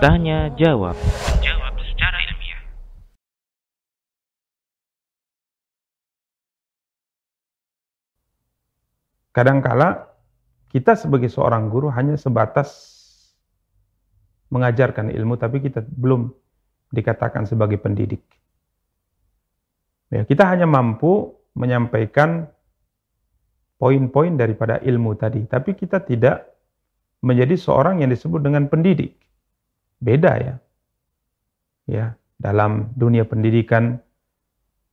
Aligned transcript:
Tanya 0.00 0.48
jawab. 0.56 0.96
Jawab 1.44 1.74
secara 1.84 2.18
ilmiah. 2.24 2.62
Kadangkala 9.36 10.08
kita 10.72 10.96
sebagai 10.96 11.28
seorang 11.28 11.68
guru 11.68 11.92
hanya 11.92 12.16
sebatas 12.16 12.96
mengajarkan 14.48 15.12
ilmu 15.12 15.36
tapi 15.36 15.60
kita 15.60 15.84
belum 15.84 16.32
dikatakan 16.92 17.44
sebagai 17.44 17.76
pendidik. 17.76 18.24
Ya, 20.08 20.24
kita 20.24 20.44
hanya 20.48 20.64
mampu 20.64 21.36
menyampaikan 21.56 22.48
poin-poin 23.82 24.38
daripada 24.38 24.78
ilmu 24.78 25.18
tadi, 25.18 25.42
tapi 25.50 25.74
kita 25.74 26.06
tidak 26.06 26.46
menjadi 27.18 27.58
seorang 27.58 27.98
yang 27.98 28.14
disebut 28.14 28.38
dengan 28.38 28.70
pendidik. 28.70 29.18
Beda 29.98 30.38
ya. 30.38 30.54
Ya, 31.90 32.06
dalam 32.38 32.94
dunia 32.94 33.26
pendidikan 33.26 33.98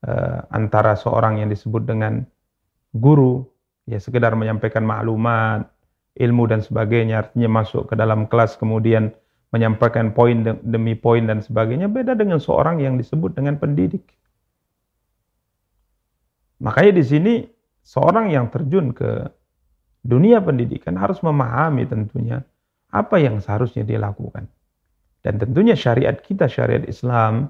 eh, 0.01 0.39
antara 0.49 0.97
seorang 0.97 1.37
yang 1.37 1.53
disebut 1.53 1.85
dengan 1.85 2.25
guru 2.97 3.45
ya 3.85 4.01
sekedar 4.01 4.33
menyampaikan 4.33 4.81
maklumat, 4.81 5.69
ilmu 6.17 6.49
dan 6.49 6.65
sebagainya 6.65 7.29
artinya 7.29 7.61
masuk 7.61 7.93
ke 7.93 7.95
dalam 7.97 8.25
kelas 8.25 8.57
kemudian 8.57 9.13
menyampaikan 9.53 10.13
poin 10.17 10.41
demi 10.65 10.97
poin 10.97 11.29
dan 11.29 11.45
sebagainya 11.45 11.89
beda 11.89 12.17
dengan 12.17 12.41
seorang 12.41 12.81
yang 12.81 12.97
disebut 12.97 13.37
dengan 13.37 13.61
pendidik. 13.61 14.01
Makanya 16.61 17.01
di 17.01 17.03
sini 17.05 17.33
seorang 17.89 18.29
yang 18.29 18.53
terjun 18.53 18.93
ke 18.93 19.33
dunia 20.05 20.37
pendidikan 20.45 20.93
harus 20.93 21.25
memahami 21.25 21.89
tentunya 21.89 22.45
apa 22.93 23.17
yang 23.17 23.41
seharusnya 23.41 23.81
dia 23.81 23.97
lakukan. 23.97 24.45
Dan 25.25 25.41
tentunya 25.41 25.73
syariat 25.73 26.15
kita, 26.21 26.45
syariat 26.45 26.85
Islam 26.85 27.49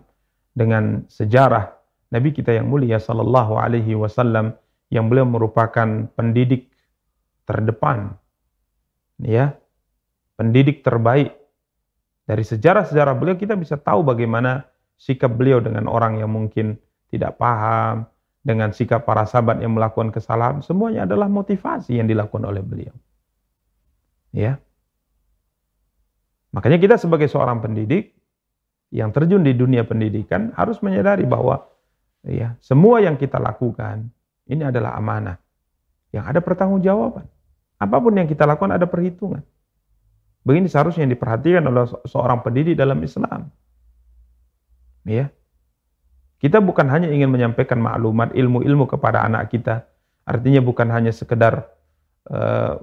dengan 0.56 1.04
sejarah 1.12 1.76
Nabi 2.10 2.34
kita 2.34 2.56
yang 2.56 2.72
mulia 2.72 2.98
sallallahu 2.98 3.60
alaihi 3.60 3.94
wasallam 3.94 4.58
yang 4.90 5.06
beliau 5.12 5.30
merupakan 5.30 6.10
pendidik 6.18 6.74
terdepan 7.46 8.18
ya 9.22 9.54
pendidik 10.34 10.82
terbaik 10.82 11.38
dari 12.26 12.42
sejarah-sejarah 12.42 13.14
beliau 13.14 13.38
kita 13.38 13.54
bisa 13.54 13.78
tahu 13.78 14.02
bagaimana 14.02 14.66
sikap 14.98 15.30
beliau 15.34 15.62
dengan 15.62 15.86
orang 15.86 16.18
yang 16.18 16.34
mungkin 16.34 16.82
tidak 17.14 17.38
paham 17.38 18.10
dengan 18.40 18.72
sikap 18.72 19.04
para 19.04 19.28
sahabat 19.28 19.60
yang 19.60 19.76
melakukan 19.76 20.10
kesalahan 20.16 20.64
semuanya 20.64 21.04
adalah 21.04 21.28
motivasi 21.28 22.00
yang 22.00 22.08
dilakukan 22.08 22.48
oleh 22.48 22.64
beliau 22.64 22.96
ya 24.32 24.58
makanya 26.56 26.80
kita 26.80 26.96
sebagai 26.98 27.28
seorang 27.28 27.60
pendidik 27.60 28.16
yang 28.90 29.14
terjun 29.14 29.46
di 29.46 29.54
dunia 29.54 29.86
pendidikan 29.86 30.50
harus 30.58 30.82
menyadari 30.82 31.28
bahwa 31.28 31.62
ya 32.26 32.58
semua 32.64 33.04
yang 33.06 33.20
kita 33.20 33.38
lakukan 33.38 34.10
ini 34.50 34.66
adalah 34.66 34.98
amanah 34.98 35.38
yang 36.10 36.26
ada 36.26 36.42
pertanggungjawaban. 36.42 37.30
Apa 37.80 37.96
pun 38.02 38.12
yang 38.18 38.26
kita 38.26 38.44
lakukan 38.44 38.76
ada 38.76 38.90
perhitungan. 38.90 39.46
Begini 40.44 40.68
seharusnya 40.68 41.06
yang 41.06 41.14
diperhatikan 41.14 41.64
oleh 41.70 41.86
seorang 42.10 42.42
pendidik 42.42 42.76
dalam 42.76 42.98
Islam. 43.06 43.54
Ya. 45.06 45.32
Kita 46.40 46.64
bukan 46.64 46.88
hanya 46.88 47.12
ingin 47.12 47.28
menyampaikan 47.28 47.84
maklumat 47.84 48.32
ilmu-ilmu 48.32 48.88
kepada 48.88 49.28
anak 49.28 49.52
kita. 49.52 49.84
Artinya 50.24 50.64
bukan 50.64 50.88
hanya 50.88 51.12
sekedar 51.12 51.68
uh, 52.32 52.80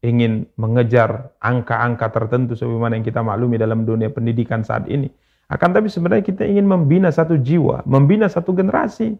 ingin 0.00 0.48
mengejar 0.56 1.36
angka-angka 1.36 2.08
tertentu 2.08 2.56
sebagaimana 2.56 2.96
yang 2.96 3.04
kita 3.04 3.20
maklumi 3.20 3.60
dalam 3.60 3.84
dunia 3.84 4.08
pendidikan 4.08 4.64
saat 4.64 4.88
ini. 4.88 5.12
Akan 5.46 5.76
tapi 5.76 5.92
sebenarnya 5.92 6.24
kita 6.24 6.48
ingin 6.48 6.64
membina 6.64 7.12
satu 7.12 7.36
jiwa, 7.36 7.84
membina 7.84 8.26
satu 8.26 8.56
generasi 8.56 9.14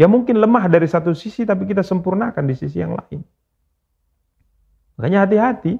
yang 0.00 0.08
mungkin 0.08 0.40
lemah 0.40 0.70
dari 0.70 0.88
satu 0.88 1.12
sisi 1.12 1.42
tapi 1.44 1.68
kita 1.68 1.84
sempurnakan 1.84 2.44
di 2.46 2.54
sisi 2.54 2.80
yang 2.80 2.96
lain. 2.96 3.20
Makanya 4.96 5.26
hati-hati. 5.26 5.74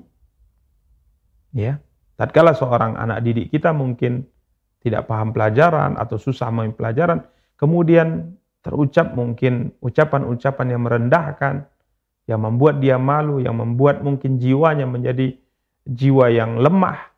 Ya. 1.54 1.78
Tatkala 2.18 2.52
seorang 2.52 2.98
anak 2.98 3.24
didik 3.24 3.48
kita 3.48 3.72
mungkin 3.72 4.28
tidak 4.82 5.06
paham 5.06 5.30
pelajaran 5.30 5.94
atau 5.94 6.18
susah 6.18 6.50
memahami 6.50 6.74
pelajaran, 6.74 7.18
kemudian 7.54 8.34
terucap 8.62 9.14
mungkin 9.14 9.74
ucapan-ucapan 9.82 10.66
yang 10.70 10.82
merendahkan, 10.82 11.54
yang 12.26 12.40
membuat 12.42 12.78
dia 12.78 12.98
malu, 12.98 13.42
yang 13.42 13.58
membuat 13.58 14.02
mungkin 14.02 14.38
jiwanya 14.38 14.86
menjadi 14.86 15.34
jiwa 15.86 16.30
yang 16.30 16.58
lemah. 16.58 17.10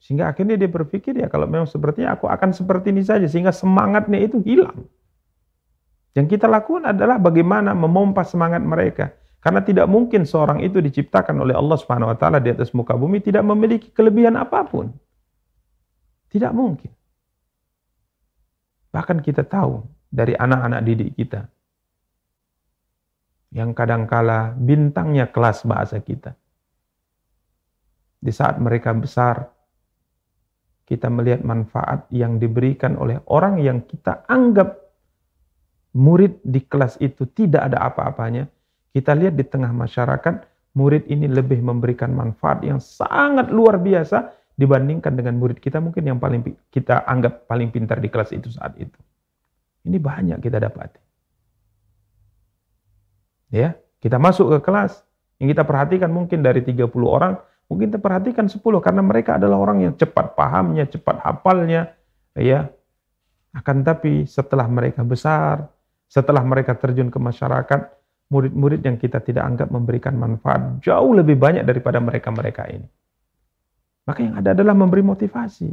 Sehingga 0.00 0.28
akhirnya 0.32 0.60
dia 0.60 0.68
berpikir 0.68 1.16
ya 1.16 1.32
kalau 1.32 1.48
memang 1.48 1.64
sepertinya 1.64 2.12
aku 2.12 2.28
akan 2.28 2.52
seperti 2.52 2.92
ini 2.92 3.00
saja 3.00 3.24
sehingga 3.24 3.52
semangatnya 3.52 4.20
itu 4.20 4.40
hilang. 4.44 4.84
Yang 6.12 6.38
kita 6.38 6.46
lakukan 6.46 6.92
adalah 6.92 7.16
bagaimana 7.16 7.72
memompa 7.72 8.22
semangat 8.22 8.60
mereka. 8.60 9.16
Karena 9.40 9.60
tidak 9.60 9.84
mungkin 9.92 10.24
seorang 10.24 10.64
itu 10.64 10.80
diciptakan 10.80 11.36
oleh 11.44 11.52
Allah 11.52 11.76
Subhanahu 11.76 12.12
wa 12.12 12.16
taala 12.16 12.40
di 12.40 12.48
atas 12.48 12.72
muka 12.72 12.96
bumi 12.96 13.20
tidak 13.20 13.44
memiliki 13.44 13.92
kelebihan 13.92 14.40
apa 14.40 14.64
pun. 14.64 14.88
Tidak 16.34 16.50
mungkin. 16.50 16.90
Bahkan 18.90 19.22
kita 19.22 19.46
tahu 19.46 19.86
dari 20.10 20.34
anak-anak 20.34 20.80
didik 20.82 21.14
kita 21.14 21.46
yang 23.54 23.70
kadangkala 23.70 24.50
bintangnya 24.58 25.30
kelas 25.30 25.62
bahasa 25.62 26.02
kita. 26.02 26.34
Di 28.18 28.34
saat 28.34 28.58
mereka 28.58 28.90
besar, 28.90 29.46
kita 30.82 31.06
melihat 31.06 31.46
manfaat 31.46 32.10
yang 32.10 32.42
diberikan 32.42 32.98
oleh 32.98 33.22
orang 33.30 33.62
yang 33.62 33.86
kita 33.86 34.26
anggap 34.26 34.74
murid 35.94 36.42
di 36.42 36.66
kelas 36.66 36.98
itu 36.98 37.30
tidak 37.30 37.70
ada 37.70 37.86
apa-apanya, 37.86 38.50
kita 38.90 39.14
lihat 39.14 39.38
di 39.38 39.46
tengah 39.46 39.70
masyarakat, 39.70 40.50
murid 40.74 41.06
ini 41.06 41.30
lebih 41.30 41.62
memberikan 41.62 42.10
manfaat 42.10 42.66
yang 42.66 42.82
sangat 42.82 43.54
luar 43.54 43.78
biasa 43.78 44.43
dibandingkan 44.54 45.18
dengan 45.18 45.34
murid 45.38 45.58
kita 45.58 45.82
mungkin 45.82 46.06
yang 46.06 46.18
paling 46.22 46.46
kita 46.70 47.02
anggap 47.04 47.50
paling 47.50 47.74
pintar 47.74 47.98
di 47.98 48.06
kelas 48.06 48.30
itu 48.30 48.50
saat 48.54 48.78
itu. 48.78 48.98
Ini 49.84 49.98
banyak 49.98 50.38
kita 50.40 50.62
dapat. 50.62 50.96
Ya, 53.52 53.76
kita 54.00 54.18
masuk 54.18 54.50
ke 54.58 54.58
kelas, 54.66 55.04
yang 55.38 55.52
kita 55.52 55.62
perhatikan 55.66 56.10
mungkin 56.10 56.42
dari 56.42 56.64
30 56.64 56.90
orang, 57.06 57.38
mungkin 57.68 57.92
kita 57.92 58.00
perhatikan 58.00 58.46
10 58.50 58.62
karena 58.82 59.02
mereka 59.04 59.36
adalah 59.36 59.60
orang 59.60 59.84
yang 59.84 59.94
cepat 59.94 60.34
pahamnya, 60.34 60.88
cepat 60.88 61.22
hafalnya, 61.22 61.94
ya. 62.34 62.70
Akan 63.54 63.86
tapi 63.86 64.26
setelah 64.26 64.66
mereka 64.66 65.06
besar, 65.06 65.70
setelah 66.10 66.42
mereka 66.42 66.74
terjun 66.74 67.10
ke 67.12 67.18
masyarakat, 67.22 67.80
murid-murid 68.32 68.82
yang 68.82 68.98
kita 68.98 69.22
tidak 69.22 69.46
anggap 69.46 69.68
memberikan 69.70 70.18
manfaat 70.18 70.82
jauh 70.82 71.14
lebih 71.14 71.38
banyak 71.38 71.62
daripada 71.62 72.02
mereka-mereka 72.02 72.66
ini. 72.72 72.88
Maka 74.04 74.20
yang 74.20 74.36
ada 74.36 74.52
adalah 74.52 74.76
memberi 74.76 75.00
motivasi. 75.00 75.70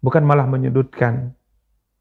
Bukan 0.00 0.22
malah 0.24 0.48
menyudutkan. 0.48 1.32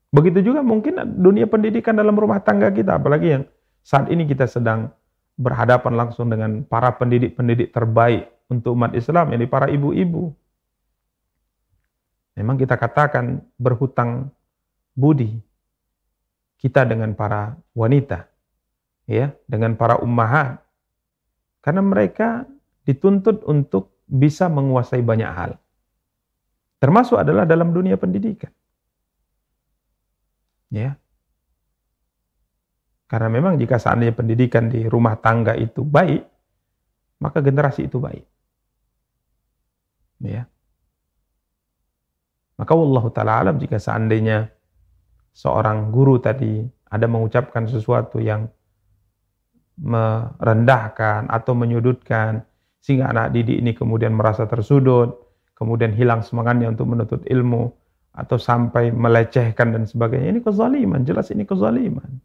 Begitu 0.09 0.51
juga 0.51 0.63
mungkin 0.63 0.97
dunia 1.19 1.45
pendidikan 1.45 1.93
dalam 1.93 2.15
rumah 2.15 2.39
tangga 2.41 2.71
kita, 2.71 2.97
apalagi 2.97 3.27
yang 3.37 3.43
saat 3.83 4.09
ini 4.09 4.25
kita 4.25 4.47
sedang 4.49 4.89
berhadapan 5.37 5.93
langsung 5.95 6.31
dengan 6.31 6.63
para 6.65 6.95
pendidik-pendidik 6.95 7.69
terbaik 7.75 8.31
untuk 8.49 8.73
umat 8.73 8.95
Islam, 8.97 9.35
yakni 9.35 9.45
para 9.45 9.69
ibu-ibu. 9.69 10.33
Memang 12.39 12.55
kita 12.55 12.79
katakan 12.79 13.43
berhutang 13.59 14.31
budi 14.95 15.43
kita 16.59 16.83
dengan 16.83 17.15
para 17.15 17.55
wanita, 17.75 18.27
ya, 19.07 19.31
dengan 19.47 19.75
para 19.79 19.99
ummahat. 19.99 20.59
Karena 21.63 21.83
mereka 21.83 22.47
dituntut 22.83 23.43
untuk 23.47 23.98
bisa 24.09 24.49
menguasai 24.49 25.05
banyak 25.05 25.29
hal. 25.29 25.51
Termasuk 26.81 27.21
adalah 27.21 27.45
dalam 27.45 27.69
dunia 27.69 27.95
pendidikan. 27.95 28.49
Ya. 30.73 30.97
Karena 33.09 33.29
memang 33.29 33.57
jika 33.57 33.77
seandainya 33.77 34.13
pendidikan 34.13 34.69
di 34.69 34.85
rumah 34.85 35.17
tangga 35.17 35.53
itu 35.57 35.81
baik, 35.85 36.25
maka 37.21 37.41
generasi 37.41 37.85
itu 37.89 37.97
baik. 38.01 38.25
Ya. 40.25 40.45
Maka 42.59 42.71
Allah 42.75 43.05
taala 43.15 43.33
alam 43.39 43.55
jika 43.55 43.79
seandainya 43.79 44.51
seorang 45.31 45.95
guru 45.95 46.19
tadi 46.19 46.67
ada 46.89 47.07
mengucapkan 47.07 47.69
sesuatu 47.69 48.19
yang 48.19 48.51
merendahkan 49.79 51.31
atau 51.31 51.55
menyudutkan 51.55 52.43
sehingga 52.79 53.11
anak 53.11 53.35
didik 53.35 53.59
ini 53.59 53.71
kemudian 53.75 54.15
merasa 54.15 54.47
tersudut, 54.47 55.19
kemudian 55.55 55.91
hilang 55.91 56.23
semangatnya 56.23 56.71
untuk 56.71 56.87
menuntut 56.87 57.21
ilmu 57.27 57.75
atau 58.15 58.37
sampai 58.39 58.91
melecehkan 58.95 59.75
dan 59.75 59.83
sebagainya. 59.83 60.31
Ini 60.35 60.41
kezaliman, 60.43 61.03
jelas 61.03 61.29
ini 61.31 61.43
kezaliman. 61.43 62.19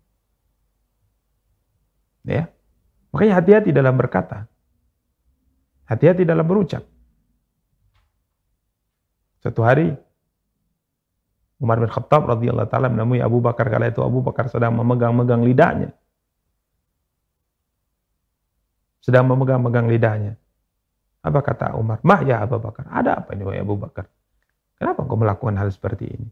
Ya. 2.25 2.49
Makanya 3.13 3.39
hati-hati 3.39 3.71
dalam 3.71 3.95
berkata. 3.95 4.49
Hati-hati 5.85 6.25
dalam 6.25 6.47
berucap. 6.49 6.83
Satu 9.45 9.61
hari 9.61 9.93
Umar 11.61 11.77
bin 11.77 11.93
Khattab 11.93 12.25
radhiyallahu 12.27 12.69
taala 12.73 12.89
menemui 12.89 13.21
Abu 13.21 13.45
Bakar 13.45 13.69
kala 13.69 13.93
itu 13.93 14.01
Abu 14.01 14.25
Bakar 14.25 14.49
sedang 14.49 14.73
memegang-megang 14.81 15.45
lidahnya. 15.45 15.93
Sedang 19.05 19.29
memegang-megang 19.29 19.85
lidahnya. 19.85 20.41
Apa 21.25 21.41
kata 21.41 21.73
Umar? 21.81 22.05
Mah 22.05 22.21
ya 22.21 22.45
Abu 22.45 22.61
Bakar. 22.61 22.85
Ada 22.93 23.25
apa 23.25 23.33
ini 23.33 23.49
wahai 23.49 23.65
Abu 23.65 23.81
Bakar? 23.81 24.05
Kenapa 24.77 25.09
kau 25.09 25.17
melakukan 25.17 25.57
hal 25.57 25.73
seperti 25.73 26.05
ini? 26.13 26.29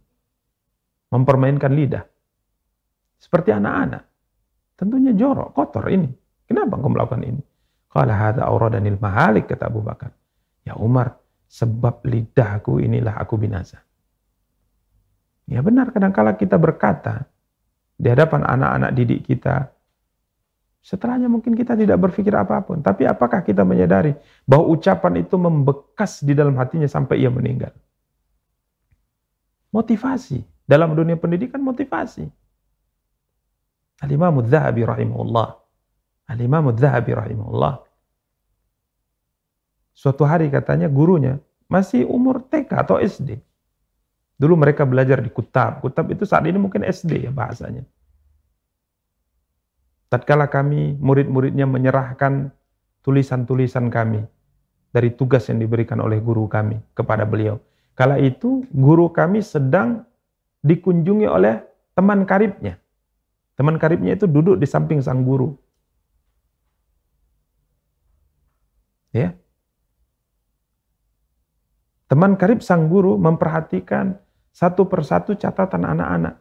Mempermainkan 1.08 1.72
lidah. 1.72 2.04
Seperti 3.16 3.56
anak-anak. 3.56 4.04
Tentunya 4.76 5.16
jorok, 5.16 5.56
kotor 5.56 5.88
ini. 5.88 6.12
Kenapa 6.44 6.76
kau 6.76 6.92
melakukan 6.92 7.24
ini? 7.24 7.42
Qala 7.88 8.12
hadza 8.12 8.44
awradanil 8.44 9.00
mahalik 9.00 9.48
kata 9.48 9.72
Abu 9.72 9.80
Bakar. 9.80 10.12
Ya 10.68 10.76
Umar, 10.76 11.16
sebab 11.48 12.04
lidahku 12.04 12.76
inilah 12.76 13.16
aku 13.16 13.40
binasa. 13.40 13.80
Ya 15.48 15.64
benar, 15.64 15.88
kadang-kala 15.92 16.36
kita 16.36 16.60
berkata 16.60 17.32
di 17.96 18.12
hadapan 18.12 18.44
anak-anak 18.44 18.90
didik 18.92 19.20
kita, 19.24 19.71
setelahnya 20.82 21.30
mungkin 21.30 21.54
kita 21.54 21.78
tidak 21.78 21.96
berpikir 22.02 22.34
apa 22.34 22.58
pun. 22.60 22.82
Tapi 22.82 23.06
apakah 23.06 23.46
kita 23.46 23.62
menyadari 23.62 24.18
bahwa 24.42 24.74
ucapan 24.74 25.22
itu 25.22 25.38
membekas 25.38 26.20
di 26.26 26.34
dalam 26.34 26.58
hatinya 26.58 26.90
sampai 26.90 27.22
ia 27.22 27.30
meninggal? 27.30 27.70
Motivasi. 29.70 30.42
Dalam 30.66 30.92
dunia 30.92 31.14
pendidikan 31.16 31.62
motivasi. 31.62 32.26
Al-Imam 34.02 34.42
Zahabi 34.42 34.82
rahimahullah. 34.82 35.48
Al-Imam 36.26 36.74
Zahabi 36.74 37.14
rahimahullah. 37.14 37.86
Suatu 39.94 40.26
hari 40.26 40.50
katanya 40.50 40.90
gurunya 40.90 41.38
masih 41.70 42.02
umur 42.10 42.42
TK 42.42 42.70
atau 42.74 42.98
SD. 42.98 43.38
Dulu 44.34 44.58
mereka 44.58 44.82
belajar 44.82 45.22
di 45.22 45.30
Kutab. 45.30 45.78
Kutab 45.78 46.10
itu 46.10 46.26
saat 46.26 46.42
ini 46.50 46.58
mungkin 46.58 46.82
SD 46.82 47.30
ya 47.30 47.30
bahasanya. 47.30 47.86
Tatkala 50.12 50.52
kami 50.52 51.00
murid-muridnya 51.00 51.64
menyerahkan 51.64 52.52
tulisan-tulisan 53.00 53.88
kami 53.88 54.20
dari 54.92 55.08
tugas 55.16 55.48
yang 55.48 55.56
diberikan 55.56 56.04
oleh 56.04 56.20
guru 56.20 56.44
kami 56.52 56.76
kepada 56.92 57.24
beliau. 57.24 57.56
Kala 57.96 58.20
itu 58.20 58.60
guru 58.76 59.08
kami 59.08 59.40
sedang 59.40 60.04
dikunjungi 60.60 61.24
oleh 61.24 61.64
teman 61.96 62.28
karibnya. 62.28 62.76
Teman 63.56 63.80
karibnya 63.80 64.12
itu 64.12 64.28
duduk 64.28 64.60
di 64.60 64.68
samping 64.68 65.00
sang 65.00 65.24
guru. 65.24 65.56
Ya. 69.16 69.32
Teman 72.12 72.36
karib 72.36 72.60
sang 72.60 72.92
guru 72.92 73.16
memperhatikan 73.16 74.20
satu 74.52 74.84
persatu 74.84 75.32
catatan 75.40 75.88
anak-anak. 75.88 76.36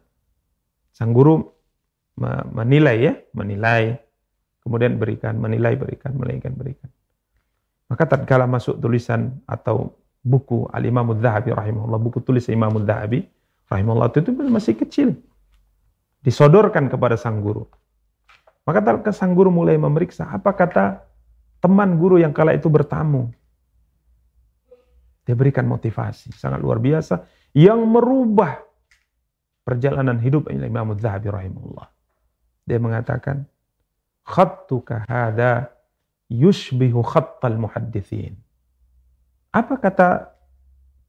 Sang 0.91 1.15
guru 1.15 1.60
menilai 2.19 2.97
ya, 2.99 3.13
menilai, 3.33 3.97
kemudian 4.61 4.97
berikan, 4.97 5.37
menilai, 5.37 5.73
berikan, 5.75 6.11
menilaikan, 6.13 6.53
berikan. 6.53 6.89
Maka 7.91 8.07
tatkala 8.07 8.47
masuk 8.47 8.79
tulisan 8.79 9.41
atau 9.43 9.91
buku 10.23 10.69
Al-Imam 10.71 11.11
Zahabi 11.17 11.51
rahimahullah, 11.51 11.99
buku 11.99 12.23
tulis 12.23 12.47
Imam 12.47 12.71
Zahabi 12.85 13.25
rahimahullah 13.67 14.13
itu 14.15 14.31
masih 14.31 14.77
kecil. 14.77 15.17
Disodorkan 16.21 16.87
kepada 16.87 17.17
sang 17.17 17.41
guru. 17.41 17.65
Maka 18.61 18.79
tatkala 18.79 19.09
sang 19.09 19.33
guru 19.33 19.49
mulai 19.49 19.75
memeriksa 19.75 20.29
apa 20.29 20.53
kata 20.53 21.01
teman 21.57 21.97
guru 21.97 22.21
yang 22.21 22.29
kala 22.31 22.53
itu 22.53 22.69
bertamu. 22.69 23.33
Dia 25.25 25.33
berikan 25.33 25.65
motivasi 25.65 26.33
sangat 26.37 26.61
luar 26.61 26.77
biasa 26.77 27.25
yang 27.57 27.81
merubah 27.89 28.61
perjalanan 29.65 30.17
hidup 30.21 30.49
Imam 30.69 30.93
Zahabi 30.97 31.29
rahimahullah. 31.29 32.00
Dia 32.71 32.79
mengatakan, 32.79 33.43
khattuka 34.23 35.03
hadha 35.11 35.75
yushbihu 36.31 37.03
khattal 37.03 37.59
muhaddithin. 37.59 38.39
Apa 39.51 39.75
kata 39.75 40.31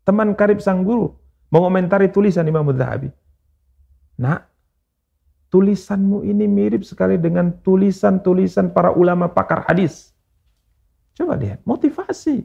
teman 0.02 0.34
karib 0.34 0.58
sang 0.58 0.82
guru 0.82 1.14
mengomentari 1.54 2.10
tulisan 2.10 2.42
Imam 2.50 2.66
Zahabi? 2.74 3.14
Nak, 4.18 4.42
tulisanmu 5.54 6.26
ini 6.26 6.50
mirip 6.50 6.82
sekali 6.82 7.14
dengan 7.14 7.54
tulisan-tulisan 7.62 8.74
para 8.74 8.90
ulama 8.90 9.30
pakar 9.30 9.62
hadis. 9.70 10.10
Coba 11.14 11.38
lihat, 11.38 11.62
motivasi. 11.62 12.42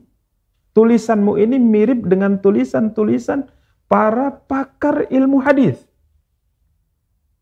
Tulisanmu 0.77 1.41
ini 1.41 1.57
mirip 1.57 2.05
dengan 2.05 2.37
tulisan-tulisan 2.37 3.49
para 3.89 4.29
pakar 4.29 5.09
ilmu 5.09 5.41
hadis. 5.41 5.86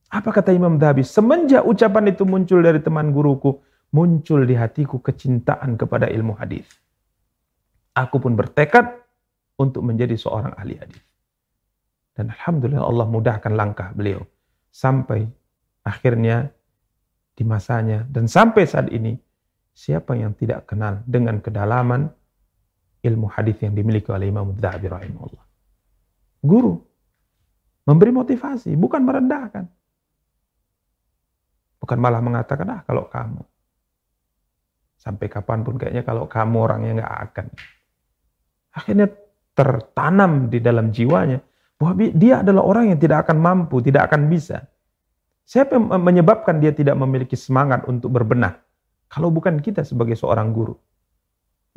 Apa 0.09 0.29
kata 0.31 0.53
Imam 0.53 0.77
Dhabi? 0.77 1.01
Semenjak 1.01 1.65
ucapan 1.65 2.13
itu 2.13 2.23
muncul 2.23 2.61
dari 2.61 2.79
teman 2.79 3.09
guruku, 3.09 3.61
muncul 3.93 4.45
di 4.45 4.55
hatiku 4.55 5.01
kecintaan 5.01 5.75
kepada 5.75 6.09
ilmu 6.09 6.37
hadis. 6.37 6.65
Aku 7.95 8.19
pun 8.19 8.35
bertekad 8.35 9.01
untuk 9.55 9.81
menjadi 9.81 10.13
seorang 10.19 10.53
ahli 10.55 10.75
hadis. 10.77 11.03
Dan 12.15 12.31
alhamdulillah 12.31 12.83
Allah 12.83 13.07
mudahkan 13.07 13.51
langkah 13.51 13.91
beliau 13.91 14.23
sampai 14.71 15.27
akhirnya 15.83 16.47
di 17.35 17.43
masanya 17.43 18.07
dan 18.07 18.31
sampai 18.31 18.63
saat 18.63 18.87
ini 18.91 19.19
siapa 19.75 20.15
yang 20.15 20.31
tidak 20.39 20.71
kenal 20.71 21.03
dengan 21.03 21.43
kedalaman 21.43 22.07
ilmu 23.03 23.27
hadis 23.27 23.59
yang 23.59 23.75
dimiliki 23.75 24.07
oleh 24.15 24.31
Imam 24.31 24.55
Dhabi 24.55 24.87
rahimahullah 24.87 25.45
guru. 26.45 26.77
Memberi 27.85 28.13
motivasi, 28.13 28.73
bukan 28.77 29.01
merendahkan. 29.01 29.65
Bukan 31.85 32.01
malah 32.01 32.17
mengatakan, 32.17 32.65
ah 32.73 32.81
kalau 32.81 33.05
kamu. 33.05 33.45
Sampai 34.97 35.29
kapan 35.29 35.61
pun 35.61 35.77
kayaknya 35.77 36.01
kalau 36.01 36.25
kamu 36.25 36.55
orangnya 36.65 36.91
nggak 37.05 37.13
akan. 37.29 37.45
Akhirnya 38.73 39.07
tertanam 39.53 40.49
di 40.49 40.57
dalam 40.57 40.89
jiwanya 40.89 41.45
bahwa 41.77 42.09
dia 42.09 42.41
adalah 42.41 42.65
orang 42.65 42.89
yang 42.89 42.97
tidak 42.97 43.29
akan 43.29 43.37
mampu, 43.37 43.85
tidak 43.85 44.09
akan 44.09 44.25
bisa. 44.25 44.65
Siapa 45.45 45.77
yang 45.77 45.93
menyebabkan 46.01 46.57
dia 46.57 46.73
tidak 46.73 46.97
memiliki 46.97 47.37
semangat 47.37 47.85
untuk 47.85 48.09
berbenah? 48.09 48.57
Kalau 49.05 49.29
bukan 49.29 49.61
kita 49.61 49.85
sebagai 49.85 50.17
seorang 50.17 50.49
guru. 50.49 50.73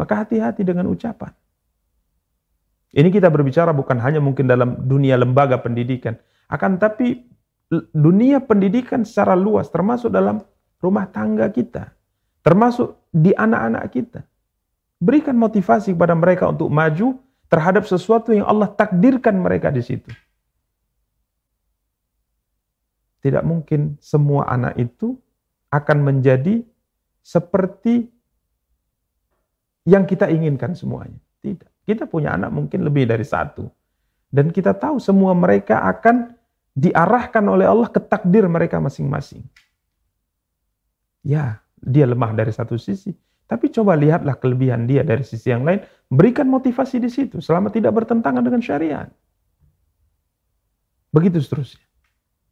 Maka 0.01 0.25
hati-hati 0.25 0.65
dengan 0.65 0.89
ucapan. 0.89 1.29
Ini 2.89 3.13
kita 3.13 3.29
berbicara 3.29 3.77
bukan 3.77 4.01
hanya 4.01 4.25
mungkin 4.25 4.49
dalam 4.49 4.89
dunia 4.89 5.21
lembaga 5.21 5.61
pendidikan, 5.61 6.17
akan 6.49 6.81
tapi 6.81 7.29
dunia 7.93 8.41
pendidikan 8.41 9.05
secara 9.05 9.37
luas 9.37 9.69
termasuk 9.69 10.09
dalam 10.09 10.41
rumah 10.81 11.05
tangga 11.09 11.53
kita, 11.53 11.93
termasuk 12.41 12.97
di 13.13 13.37
anak-anak 13.37 13.85
kita. 13.93 14.21
Berikan 14.99 15.39
motivasi 15.39 15.95
kepada 15.95 16.17
mereka 16.17 16.51
untuk 16.51 16.73
maju 16.73 17.21
terhadap 17.47 17.87
sesuatu 17.87 18.35
yang 18.35 18.49
Allah 18.49 18.67
takdirkan 18.73 19.39
mereka 19.39 19.71
di 19.71 19.83
situ. 19.85 20.11
Tidak 23.19 23.43
mungkin 23.43 23.99
semua 23.99 24.47
anak 24.51 24.79
itu 24.79 25.19
akan 25.69 25.99
menjadi 26.03 26.63
seperti 27.23 28.09
yang 29.85 30.09
kita 30.09 30.31
inginkan 30.31 30.73
semuanya. 30.73 31.19
Tidak. 31.45 31.85
Kita 31.85 32.05
punya 32.05 32.37
anak 32.37 32.53
mungkin 32.53 32.85
lebih 32.85 33.09
dari 33.09 33.25
satu. 33.25 33.69
Dan 34.29 34.53
kita 34.53 34.77
tahu 34.77 35.01
semua 35.01 35.33
mereka 35.33 35.83
akan 35.89 36.38
diarahkan 36.79 37.43
oleh 37.43 37.67
Allah 37.67 37.91
ke 37.91 37.99
takdir 37.99 38.47
mereka 38.47 38.79
masing-masing. 38.79 39.43
Ya, 41.27 41.59
dia 41.83 42.07
lemah 42.07 42.31
dari 42.39 42.55
satu 42.55 42.79
sisi. 42.79 43.11
Tapi 43.49 43.73
coba 43.75 43.99
lihatlah 43.99 44.39
kelebihan 44.39 44.87
dia 44.87 45.03
dari 45.03 45.27
sisi 45.27 45.51
yang 45.51 45.67
lain. 45.67 45.83
Berikan 46.07 46.47
motivasi 46.47 47.03
di 47.03 47.11
situ 47.11 47.43
selama 47.43 47.75
tidak 47.75 47.97
bertentangan 47.99 48.45
dengan 48.45 48.63
syariat. 48.63 49.11
Begitu 51.11 51.43
seterusnya. 51.43 51.83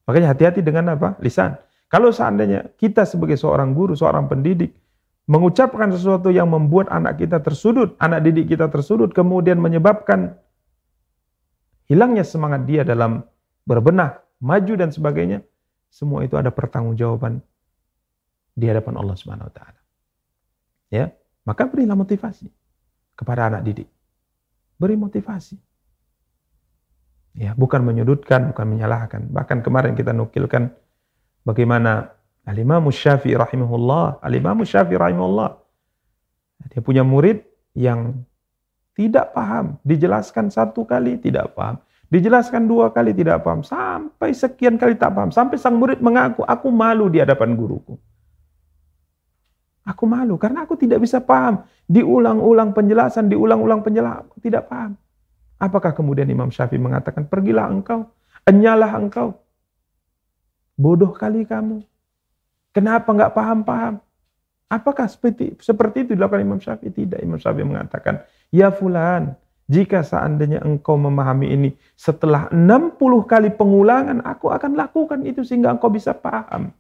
Makanya 0.09 0.35
hati-hati 0.35 0.61
dengan 0.65 0.97
apa? 0.97 1.15
Lisan. 1.23 1.55
Kalau 1.87 2.11
seandainya 2.11 2.75
kita 2.81 3.07
sebagai 3.07 3.39
seorang 3.39 3.71
guru, 3.77 3.95
seorang 3.95 4.27
pendidik, 4.27 4.75
mengucapkan 5.31 5.93
sesuatu 5.93 6.35
yang 6.35 6.51
membuat 6.51 6.91
anak 6.91 7.23
kita 7.23 7.39
tersudut, 7.39 7.95
anak 8.03 8.27
didik 8.27 8.51
kita 8.51 8.67
tersudut, 8.67 9.13
kemudian 9.15 9.61
menyebabkan 9.61 10.35
hilangnya 11.87 12.27
semangat 12.27 12.67
dia 12.67 12.83
dalam 12.83 13.23
berbenah, 13.67 14.23
maju 14.39 14.73
dan 14.79 14.95
sebagainya, 14.95 15.43
semua 15.91 16.23
itu 16.23 16.39
ada 16.39 16.55
pertanggungjawaban 16.55 17.43
di 18.57 18.65
hadapan 18.71 18.95
Allah 18.97 19.17
Subhanahu 19.19 19.51
wa 19.51 19.55
taala. 19.55 19.81
Ya, 20.89 21.11
maka 21.43 21.67
berilah 21.67 21.99
motivasi 21.99 22.47
kepada 23.19 23.51
anak 23.51 23.67
didik. 23.67 23.91
Beri 24.79 24.95
motivasi. 24.95 25.59
Ya, 27.37 27.53
bukan 27.53 27.85
menyudutkan, 27.85 28.55
bukan 28.55 28.65
menyalahkan. 28.65 29.29
Bahkan 29.29 29.61
kemarin 29.61 29.93
kita 29.93 30.17
nukilkan 30.17 30.73
bagaimana 31.45 32.17
Al-Imam 32.49 32.89
Syafi'i 32.89 33.37
rahimahullah, 33.37 34.25
Al-Imam 34.25 34.65
Syafi'i 34.65 34.97
rahimahullah. 34.97 35.51
Dia 36.73 36.81
punya 36.81 37.05
murid 37.05 37.45
yang 37.77 38.25
tidak 38.97 39.37
paham, 39.37 39.77
dijelaskan 39.85 40.49
satu 40.49 40.89
kali 40.89 41.21
tidak 41.21 41.53
paham, 41.53 41.77
dijelaskan 42.07 42.71
dua 42.71 42.95
kali 42.95 43.11
tidak 43.11 43.43
paham, 43.43 43.67
sampai 43.67 44.31
sekian 44.31 44.79
kali 44.79 44.95
tak 44.95 45.15
paham, 45.15 45.35
sampai 45.35 45.59
sang 45.59 45.79
murid 45.79 45.99
mengaku, 45.99 46.47
aku 46.47 46.71
malu 46.71 47.11
di 47.11 47.19
hadapan 47.19 47.59
guruku. 47.59 47.99
Aku 49.87 50.03
malu 50.03 50.35
karena 50.35 50.67
aku 50.67 50.75
tidak 50.75 50.99
bisa 50.99 51.23
paham. 51.23 51.63
Diulang-ulang 51.87 52.75
penjelasan, 52.75 53.31
diulang-ulang 53.31 53.87
penjelasan, 53.87 54.27
aku 54.27 54.39
tidak 54.43 54.67
paham. 54.67 54.99
Apakah 55.63 55.95
kemudian 55.95 56.27
Imam 56.27 56.51
Syafi'i 56.51 56.83
mengatakan, 56.83 57.31
pergilah 57.31 57.71
engkau, 57.71 58.11
enyalah 58.43 58.99
engkau. 58.99 59.39
Bodoh 60.75 61.15
kali 61.15 61.47
kamu. 61.47 61.87
Kenapa 62.75 63.09
nggak 63.09 63.33
paham-paham? 63.33 64.03
Apakah 64.67 65.07
seperti, 65.07 65.55
seperti 65.63 66.03
itu 66.03 66.19
dilakukan 66.19 66.43
Imam 66.43 66.59
Syafi'i? 66.59 66.91
Tidak. 66.91 67.23
Imam 67.23 67.39
Syafi'i 67.39 67.65
mengatakan, 67.65 68.27
ya 68.51 68.75
fulan, 68.75 69.39
jika 69.67 70.07
seandainya 70.07 70.63
engkau 70.63 70.95
memahami 70.95 71.51
ini 71.51 71.71
setelah 71.99 72.47
60 72.55 72.99
kali 73.27 73.51
pengulangan, 73.51 74.23
aku 74.23 74.55
akan 74.55 74.79
lakukan 74.79 75.27
itu 75.27 75.43
sehingga 75.43 75.75
engkau 75.75 75.91
bisa 75.91 76.15
paham. 76.15 76.71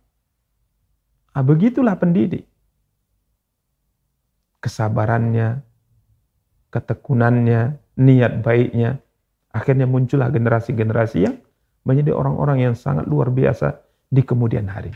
Nah, 1.34 1.42
begitulah 1.42 1.98
pendidik 1.98 2.46
kesabarannya, 4.62 5.62
ketekunannya, 6.74 7.78
niat 8.02 8.42
baiknya, 8.42 8.98
akhirnya 9.54 9.86
muncullah 9.86 10.26
generasi-generasi 10.26 11.18
yang 11.22 11.38
menjadi 11.86 12.10
orang-orang 12.10 12.66
yang 12.66 12.74
sangat 12.74 13.06
luar 13.06 13.30
biasa 13.30 13.78
di 14.10 14.26
kemudian 14.26 14.66
hari. 14.66 14.90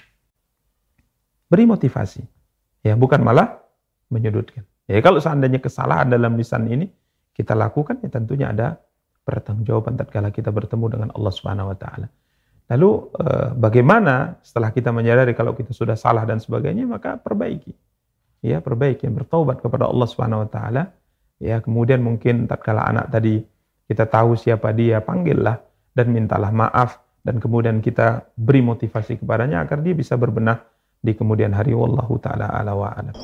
Beri 1.47 1.71
motivasi, 1.71 2.23
ya 2.83 2.99
bukan 2.99 3.23
malah 3.23 3.63
menyudutkan. 4.11 4.67
Ya 4.91 4.99
kalau 4.99 5.23
seandainya 5.23 5.63
kesalahan 5.63 6.11
dalam 6.11 6.35
lisan 6.35 6.67
ini 6.67 6.91
kita 7.35 7.57
lakukan, 7.57 8.03
ya 8.03 8.11
tentunya 8.11 8.51
ada 8.51 8.79
pertanggungjawaban 9.23 9.97
tatkala 9.97 10.35
kita 10.35 10.51
bertemu 10.51 10.87
dengan 10.91 11.09
Allah 11.15 11.33
Subhanahu 11.33 11.71
Wa 11.73 11.79
Taala. 11.79 12.07
Lalu 12.71 12.91
eh, 13.19 13.49
bagaimana 13.59 14.39
setelah 14.47 14.71
kita 14.71 14.95
menyadari 14.95 15.35
kalau 15.35 15.59
kita 15.59 15.75
sudah 15.75 15.99
salah 15.99 16.23
dan 16.23 16.39
sebagainya, 16.39 16.87
maka 16.87 17.19
perbaiki 17.19 17.75
ya 18.45 18.65
perbaiki, 18.65 19.07
bertobat 19.13 19.61
kepada 19.61 19.89
Allah 19.89 20.09
Subhanahu 20.09 20.45
wa 20.45 20.51
taala. 20.51 20.83
Ya, 21.41 21.61
kemudian 21.65 22.05
mungkin 22.05 22.45
tatkala 22.45 22.85
anak 22.85 23.09
tadi 23.09 23.41
kita 23.89 24.05
tahu 24.05 24.37
siapa 24.37 24.77
dia, 24.77 25.01
panggillah 25.01 25.57
dan 25.97 26.13
mintalah 26.13 26.53
maaf 26.53 27.01
dan 27.25 27.41
kemudian 27.41 27.81
kita 27.81 28.29
beri 28.37 28.61
motivasi 28.61 29.21
kepadanya 29.21 29.65
agar 29.65 29.81
dia 29.81 29.97
bisa 29.97 30.21
berbenah 30.21 30.61
di 31.01 31.17
kemudian 31.17 31.57
hari 31.57 31.73
wallahu 31.73 32.21
taala 32.21 32.49
ala 32.53 32.77
wa 32.77 32.93
alam. 32.93 33.17